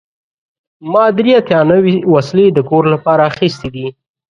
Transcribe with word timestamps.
ما 0.93 1.03
درې 1.17 1.31
اتیا 1.39 1.59
نوې 1.71 1.95
وسیلې 2.13 2.47
د 2.53 2.59
کور 2.69 2.83
لپاره 2.93 3.21
اخیستې 3.31 3.67
دي. 3.75 3.87